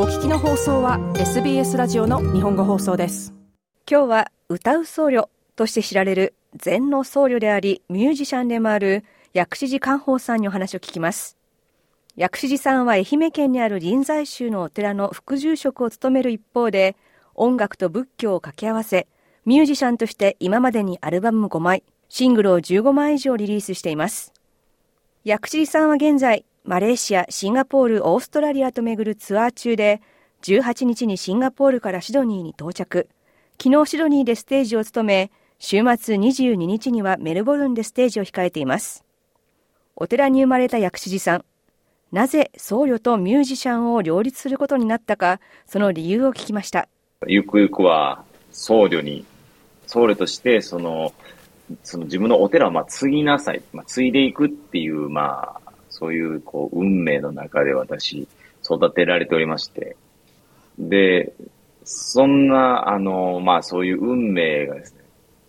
[0.00, 3.34] お聞きの放送は SBS ラジオの日本語放送です。
[3.90, 11.36] 今日は歌う僧侶として知られる禅の僧侶でありミュージシャンでもある薬師寺寛宝さんにお話を聞きます。
[12.14, 16.94] 薬師寺さんは愛媛県にある臨済宗のお寺の副住職を務める一方で
[17.34, 19.08] 音楽と仏教を掛け合わせ
[19.46, 24.32] ミュージシャンとして今までにアルバム5枚シングルを15枚以上リリースしています。
[25.24, 30.02] 薬師寺さんは現在マレーシア、シンガポール、オーストラリアと巡るツアー中で、
[30.42, 33.08] 18日にシンガポールからシドニーに到着。
[33.58, 39.02] 昨日シドニーでステージを務め、週末22日にはメルボルンでステージを控えています。
[39.96, 41.44] お寺に生まれた薬師寺さん。
[42.12, 46.86] なぜ僧侶とミュージシャンを両立することになったか、その理由を聞きました。
[47.26, 49.24] ゆくゆくは僧侶に、
[49.86, 51.14] 僧侶としてその、
[51.82, 55.67] その自分のお寺をまあ継ぎなさい、まあ、継いでいくっていう、まあ、
[55.98, 58.28] そういう、こう、運命の中で私、
[58.64, 59.96] 育てられておりまして。
[60.78, 61.32] で、
[61.84, 65.00] そんな、あの、まあそういう運命がですね、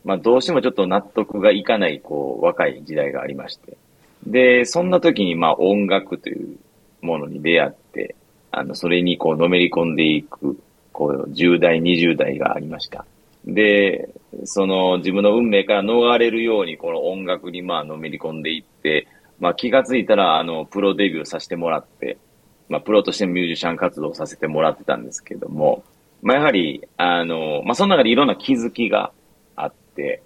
[0.03, 3.77] まあどうしてもちょっと納得がいかない、こう、若い時代がありまして。
[4.25, 6.57] で、そんな時に、まあ音楽という
[7.01, 8.15] ものに出会って、
[8.51, 10.57] あの、それにこう、のめり込んでいく、
[10.91, 13.05] こう、10代、20代がありました。
[13.45, 14.09] で、
[14.45, 19.07] その自分の運命から逃れるように、この音楽にまあのめり込んでいって、
[19.39, 22.17] まあ気がついたら、あの、プロデビューさせてもらって、
[22.67, 25.83] まあプロとしてミュージシャン活動させてもらってたんですけども、
[26.21, 29.11] まあやはり、あの、まあその中でいろんな気づきが
[29.55, 30.21] あって、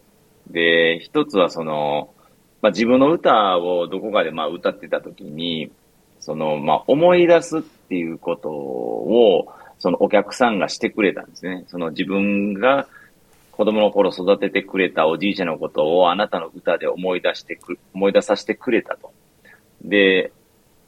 [0.47, 2.14] で、一つはその、
[2.61, 5.72] まあ自分の歌をどこかでまあ歌ってた時に、
[6.20, 9.48] その、まあ思い出すっていうことを、
[9.80, 11.66] そのお客さんがしてくれたんですね。
[11.67, 12.88] その自分が
[13.56, 19.14] 子供の頃育ててくれたおじいちゃんのことをあなたの歌で思い出してく、思い出させてくれたと。
[19.84, 20.32] で、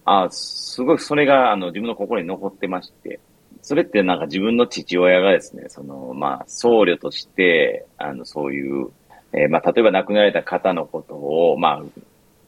[0.04, 3.20] あすごいそれがあの自分の心に残ってまして、
[3.62, 8.90] それってなんか自分の父親がですね、その、まあ、僧侶として、あの、そういう、
[9.34, 11.84] えー、まあ、例えば亡くなられた方のことを、まあ、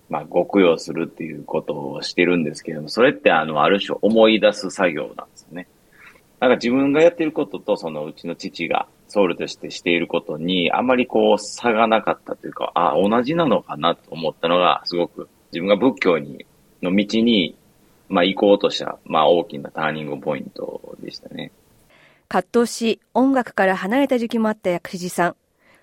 [0.10, 5.68] まあ、ご供養するっていうことをしてるんですけれども、それってあの、ある種思い出す作業なんですよね。
[6.40, 16.46] なんか自分がやってることと、そのうちの父が僧侶としてしていることに、あまりこう差がなかったというか、あ、同じなのかなと思ったのが、すごく自分が仏教に、
[16.82, 17.58] の道に、
[18.10, 21.52] まあ行こうとした、まあ大きなターニングポイントでしたね。
[22.30, 25.36] 葛藤し、音楽から離れた時期もあった薬師さん。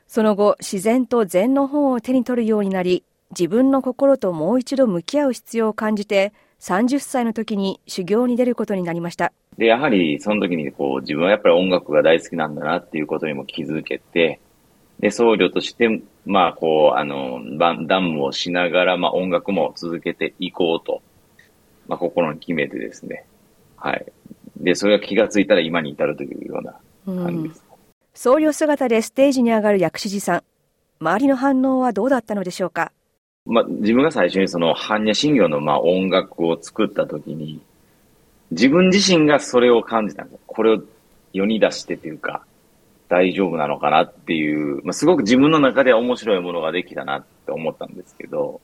[0.07, 6.33] その後、自然と禅の本を手に取るようになり、自分の心ともう一度向き合う必要を感じて、
[6.65, 9.35] 30歳の時に修行に出ることになりました。
[9.59, 14.41] で、やはりその時にこう自分はやっぱり音楽が大好きなんだなっていうことにも気づけて、
[14.99, 21.03] で、僧侶として、まあこう、あの、ダムをしながら、まあ音楽も続けていこうと、
[21.87, 23.27] まあ心に決めてですね。
[23.77, 24.07] はい。
[24.57, 26.63] で、それが気がついたら今に至るというよ
[27.07, 27.63] うな感じです。
[28.15, 30.43] 僧侶姿でステージに上がる薬師寺さん。
[30.99, 32.91] 周りの反応はどうだったのでしょうか？
[33.47, 37.61] まあ、自分が最初にその般若心経のまあ音楽を作った時に、
[38.51, 40.83] 自分自身がそれを感じたんですこれを
[41.33, 42.45] 世に出してというか、
[43.09, 48.63] 大丈夫なのかなっていう、まあ、すごく自分の中では面白いものができたなって思ったんですけど、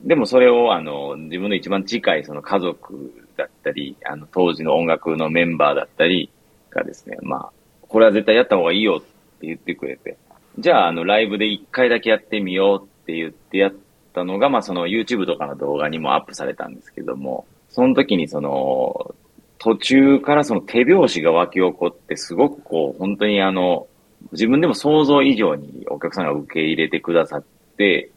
[0.00, 6.30] でもそれをあの、自分の一番近いその家族だったり、あの、当時の音楽のメンバーだったり
[6.70, 10.16] がですね、まあ、これは絶対やった方がいいよって言ってくれて、
[10.58, 13.74] じゃああの、ライブで一回だけやってみようって言ってやっ
[14.10, 19.14] ったのが、まあその YouTube とかの動画にもアップされたんですけども、その時にその、
[19.58, 23.86] 途中からその手拍子が湧き起こって、すごくこう、本当にあの、
[24.32, 27.44] 自分でも想像以上にお客さんが受け入れてくださっ
[27.76, 28.10] て、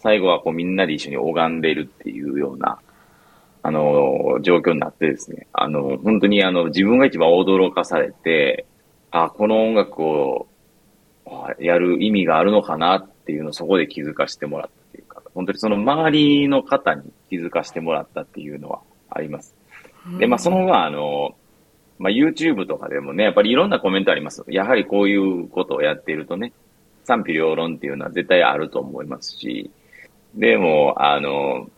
[0.00, 2.78] 最後はこうみんなで一緒に拝んでるっていうような、
[3.62, 8.66] あの、状況になってですね、あの、本当にあの、自分が一番驚かされて、
[9.10, 10.46] あ、この音楽を
[11.58, 14.77] やる意味があるのかなっていうのをそこで気づかせてもらって、
[15.38, 19.54] 本当にその周りの方に気づかせてもらったっていうのはあります。
[20.18, 21.36] で、まあ、その後は、あの、
[22.00, 24.44] まあ、YouTube とかでもね、やっぱりいろんなコメントあります。
[24.48, 26.52] やはりこういうことをやっているとね、
[27.04, 29.70] 賛否両論っていうのは絶対あると思いますし、
[30.34, 31.70] でも、あの、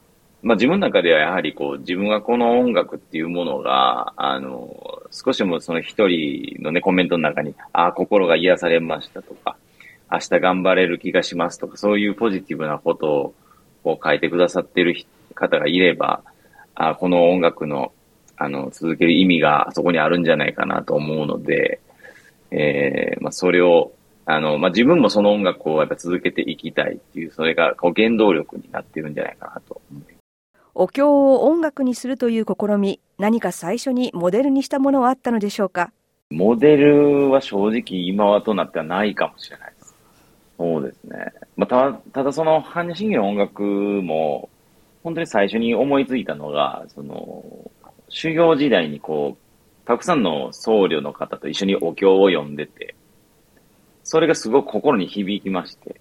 [0.43, 9.59] まあ、自分の中ではやはりこう、自分がこの音楽っていうものが、あの、少しもその一人のね、コメントの中に、ああ、心が癒されましたとか、
[10.11, 13.35] 明日頑張れる気がしますとか、そういうポジティブなことを
[13.85, 14.95] 書いてくださってる
[15.35, 16.23] 方がいれば、
[16.75, 17.93] あこの音楽の、
[18.37, 21.81] あの、続ける意味がそこにあるんじゃないかなと思うので、
[22.51, 23.93] えー、まあ、それを、
[24.27, 30.15] あの、まあ、自分もその音楽をやっぱ続けていきたいっていう、それがこう原動力になってるんじゃないかなと思います。
[30.75, 35.93] お経を音楽にするという試み、何か最初にモデルにしたものはあったのでしょうか？
[36.31, 39.73] モデルは正直今はとなってはないかもしれない。
[40.61, 41.33] そうですね。
[41.57, 44.51] まあ、たただその般若心経の音楽も、
[45.03, 47.71] 本当に最初に思いついたのが、その、
[48.11, 52.95] 修行時代にこう、たくさんの僧侶の方と一緒にお経を読んでて、
[54.05, 55.99] それがすごく心に響きまして、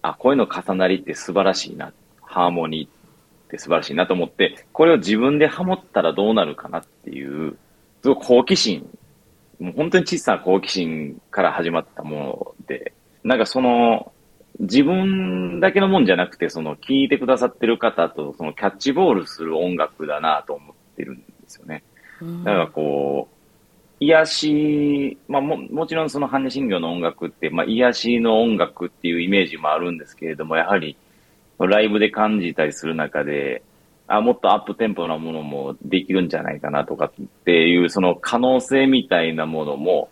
[0.00, 1.92] あ、こういうの重なりって素晴らしいな、
[2.22, 2.90] ハーモニーっ
[3.50, 7.58] て素晴らしいなと思って、これを自分でハモったらどうなるかなっていう、
[8.00, 8.88] すごく好奇心、
[9.58, 12.49] もう本当に小さな好奇心から始まったもの、
[13.24, 14.12] なんかその、
[14.58, 21.82] 自分だけのもんじゃなくて、その聞いてくださってる方とそのキャッチボールする音楽だなと思ってるんですよね。
[22.44, 23.40] だからこう、
[24.00, 30.96] 癒し、まあも、もちろんその般若心経の音楽って、まあ、癒しの音楽っていうイメージもあるんですけれども、やはり、
[31.58, 33.62] ライブで感じたりする中で、
[34.06, 40.08] あ、もっとアップテンポなものもできるんじゃないかなとかっていう、その可能性みたいなものも、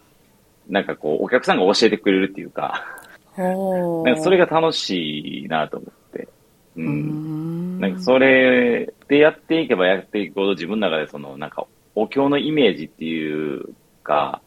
[0.68, 2.97] なんかこう、お客さんが教えてくれるっていうか、
[3.42, 6.28] なんかそれが楽しいなと思って。
[6.76, 7.80] うん。
[7.80, 14.42] なんかそれでやっていけばやっていくほど自分の中でその、なんかお経のイメージっていうか、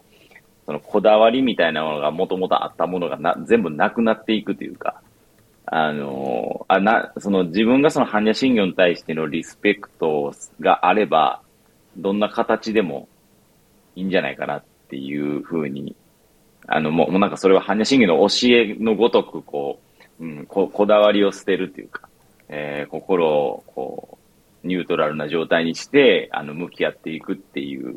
[0.65, 5.01] そのこだわりみたいなものがもともとあったものがな全部なくなっていくというか、
[5.65, 11.41] あの、あな、その自分がその般若心経に対してのリスペクトがあれば、
[11.97, 13.07] どんな形でも
[13.95, 15.95] いいんじゃないかなっていうふうに、
[16.67, 19.79] あの、もうもうなんかそれは般若心経の教えのごとく、こ
[20.19, 22.07] う、うん、ここだわりを捨てるっていうか、
[22.49, 24.17] えー、心を、こ
[24.63, 27.95] う、ニュートラルな状態にして、あの、向き合っていくっていう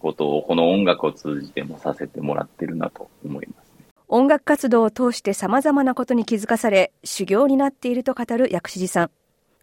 [0.00, 3.66] ことを、この音楽を通じてもさせてもらってるなと思います。
[4.08, 9.10] 音楽活動を通して様々なことに気づかされ、修行になっていると語る薬師寺さん。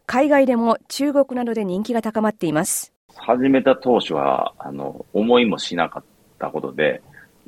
[0.06, 2.92] 海外でも中国などで人気が高まっています。
[3.16, 6.04] 始めた当初は、あの、思いもしなかっ
[6.38, 7.02] たことで、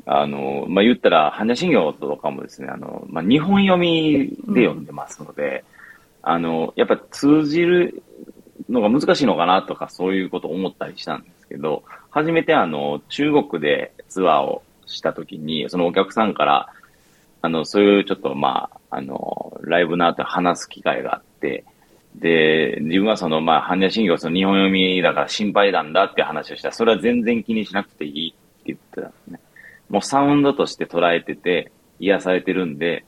[0.06, 5.64] あの、まあ、言ったら、般若心経とかもですね、あの、まあ、日本読みで読んでますので、
[6.25, 8.03] うん、あの、やっぱ通じる
[8.69, 16.69] のが難しいのかなとか、そういうことを思ったりしたんですけど、初めてあの、中国でツアーをした時に、そのお客さんから、
[17.43, 21.64] あの、そういうちょっとまあ、あの、ライブの後話す機会があって、
[22.14, 29.41] で、自分はその、まあ、般若心経、その日本読みだから心配なんだって話をした、それは全然気にしなくていいって言ってたんですね。
[29.88, 33.05] もうサウンドとして捉えてて、癒されてるんで、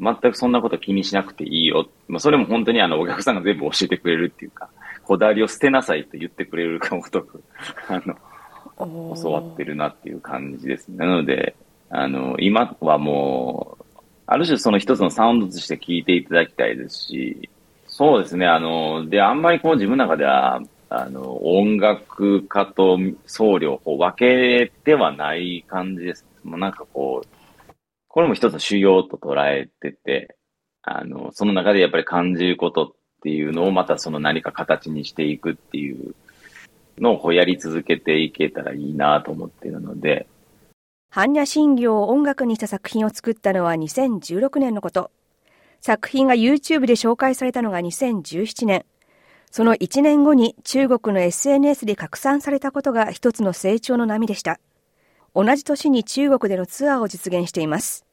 [0.00, 1.88] 全くそんなこと気にしなくていいよ。
[2.08, 4.70] まあ、それも本当にあの、お客さんが全部教えてくれるっていうか、
[5.04, 7.42] こだわりを捨てなさいと言ってくれるかもとく、
[7.88, 10.88] あの、教わってるなっていう感じです。
[10.88, 11.54] なので、
[11.90, 13.84] あの、今はもう、
[14.26, 17.50] ある種その一つのサウンドとして聞いていただきたいですし、
[17.86, 26.26] そうですね、あの、で、あんまりこう自分の中では、あの、音楽家と僧侶を分けてはない感じです。
[26.42, 27.74] もうなんかこう、
[28.08, 30.36] これも一つの修行と捉えてて、
[30.82, 32.92] あの、その中でやっぱり感じることっ
[33.22, 36.16] ていうのをまたその何か形にしていくっていう
[36.98, 40.26] のをこうやり続けていけたらいいなと思っているので。
[41.12, 45.12] 般若心経を音楽にした作品を作ったのは2016年のこと。
[45.80, 48.84] 作品が YouTube で紹介されたのが2017年。
[49.50, 54.60] その1年後に中国の SNS で拡散されたことが一つの成長の波でした。
[55.34, 58.04] 同じ年に中国でのツアーを実現しています。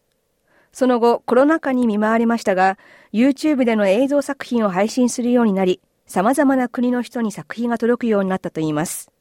[0.72, 2.78] その後、コロナ禍に見舞われましたが、
[3.14, 9.12] YouTube での映像作品を配信するようになり、様々な国の人に作品が届くようになったといいます。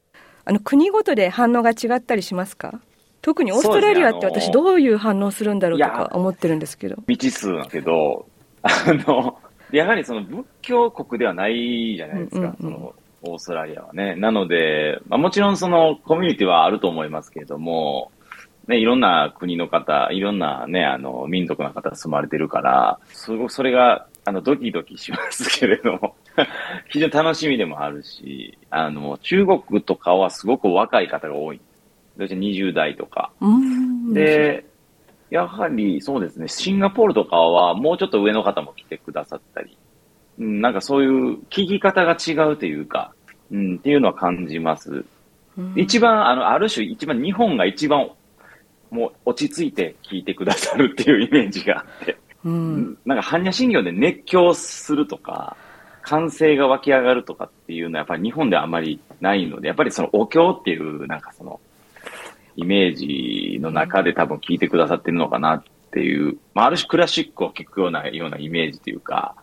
[0.44, 2.80] あの、国ごとで反応が違ったりしますか？
[3.22, 6.96] 特にオーストラリアって私どういう反応するんだろうとか思ってるんですけど。
[7.08, 8.26] 未知数だけど、
[8.62, 9.38] あの、
[9.72, 14.14] やはりその仏教国ではないじゃないですか、うんうんうん、そのオーストラリアはね。
[14.16, 18.10] なので、まあ、もちろんそのコミュニティはあると思いますけれども、
[18.68, 26.16] ね、いろんな国の方、いろんなね、あの、民族の方が住まれてるから、すごくそれが、あの、ドキドキしますけれども、
[26.90, 31.60] 非常に楽しみでもあるし、あの、中国とかはすごく若い方が多い。
[32.16, 33.30] 大体20代とか。
[34.12, 34.64] で、
[35.30, 39.76] やはりそうですね、シンガポールとかはもうちょっと上の方も来てくださったり、
[40.38, 43.12] うん、なんかそういう聞き方が違うというか、
[43.50, 45.04] うん、っていうのは感じます。
[45.74, 48.10] 一番、あの、ある種一番日本が一番
[48.90, 55.56] もう落ち着いて聞いてくださるっていうイメージがあって、うん、なんか般若心経で熱狂するとか、
[56.02, 61.60] 歓声が湧き上がるとかっていうのはやっぱり日本ではあまりないので、やっぱりそのお経っていうなんかその
[62.56, 69.34] イメージの中で多分聞いてくださってるのかなっていう、まあ、ある種クラシックを聞くようなようなイメージというか。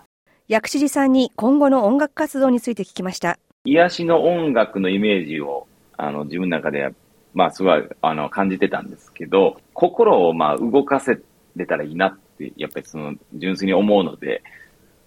[0.48, 3.39] 薬師寺さんに今後の音楽活動について聞きました。
[3.65, 6.93] 癒しの音楽のイメージを、あの、自分の中で、
[7.34, 11.20] まあ、すごい、あの、感じてたんですけど、心を、まあ、動かせ
[11.55, 14.43] れたらいいなって、やっぱりその、純粋に思うので、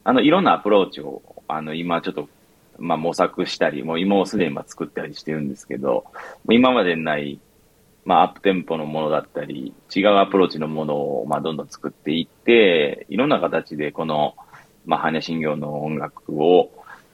[0.04, 2.28] あの、いろんなアプローチを、あの、今ちょっと、
[2.78, 6.04] まあ、模索したり、もう今もすでにま作ったりしてるんですけど、
[6.50, 7.38] 今までにない、
[8.06, 14.36] まあ、アップテンポのものだったり、違うアプローチのものを、まあ、どんどん作っていって、いろんな形でこの、
[14.86, 16.70] まあ、般若心経の音楽を、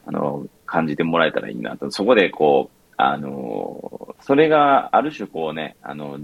[0.06, 1.90] あの、感じてもらえたらいいなと。
[1.90, 6.18] そこで、こう、あの、それがある種こうね、あの、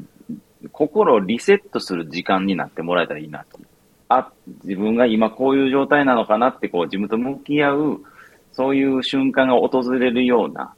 [0.70, 3.58] 心をリセットする時間になってもらえたらいいなと。
[4.10, 4.30] あ、
[4.64, 8.00] 自分が今こういう状態なのかなって、こう自分と向き合う、
[8.52, 10.74] そういう瞬間が訪れるような、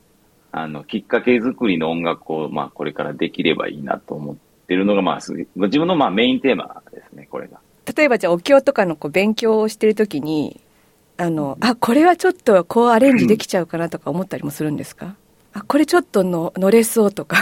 [0.52, 7.58] あの、きっかけ作りの音楽を、まあ、これからできればいいなと思ってるのが、まあ、自分の、まあ、メインテーマですね、これが。
[7.96, 10.60] 例えば、じゃあ、お経とかのこう勉強をしてるときに、
[11.16, 15.14] あの、あ、これはちょっとこうアレンジできちゃうかなとか思ったりもするんですか？
[15.52, 17.36] あ、これちょっとの乗れそうとか。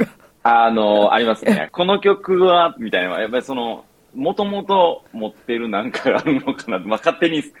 [0.44, 1.68] あの、ありますね。
[1.72, 6.78] この曲は、みたいな、やっぱりその、もともと持ってるなんかがあるのかな。
[6.78, 7.52] まあ、勝手に自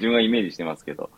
[0.00, 1.10] 分はイメージしてますけど、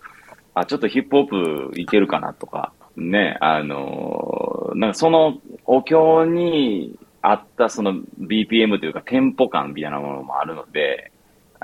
[0.55, 11.13] あ、ちょっとヒップホップいけるかなとか、ね、あのなんかそのお経にあったその BPM というかテンポ感みたいなものもあるので、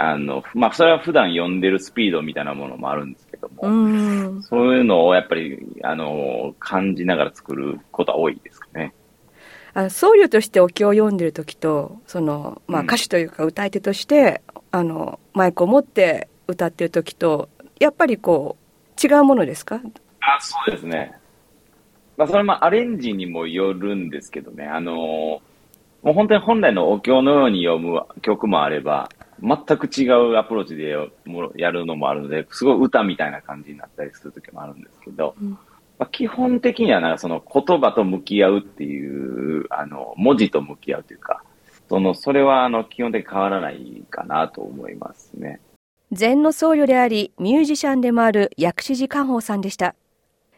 [0.01, 8.95] あの、まあ、それは普段読んでるスピードみたいなものもあるんですけども、そういうのをやっぱり、あの、感じながら作ることは多いですかね。
[9.75, 14.41] あ僧侶としてお経を読んでる時と、その、まあ、歌手というか歌い手として、
[14.73, 17.49] うん、あの、マイクを持って歌ってる時と、
[17.81, 19.81] やっぱりこう、違うものですか？
[20.21, 21.18] あ、そうですね。
[22.19, 25.41] まあ、それもアレンジにもよるんですけどね、あの
[26.03, 29.09] もう本当に本来のお経のように読む曲もあれば、
[29.41, 30.97] 全く違うアプローチで
[31.57, 35.59] やるのもあるので、すごい歌みたいな感じになったりする時もあるんですけど、うん、ま
[36.01, 41.43] あ、基本的にはなんかその言葉と向き合うっていう、あの、文字と向き合うというか、
[41.89, 45.61] その、それはあの、基本的に変わらないかなと思いますね。
[46.11, 49.95] 禅の僧侶であり、ミュージシャンでもある薬師寺寛宝さんでした。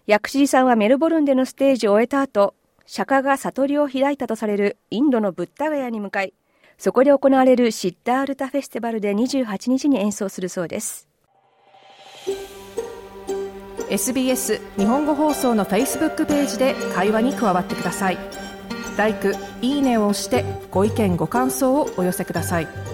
[0.07, 2.55] 薬師寺さんはメルボルンでのステージを終えた後、
[2.87, 6.35] 釈迦が悟りを開いたとされるインドのブッダガヤに向かい、
[6.79, 11.11] そこで行われるシッダールタフェスティバルで28日に演奏するそうです。
[13.91, 18.19] SBS 日本語放送の Facebook ページで会話に加わってください
[18.97, 22.90] 「LIKE」「いいね」を押してご意見ご感想をお寄せください。